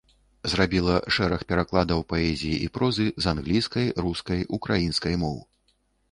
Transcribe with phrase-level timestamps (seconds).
[0.51, 5.37] Зрабіла шэраг перакладаў паэзіі і прозы з англійскай, рускай, украінскай моў.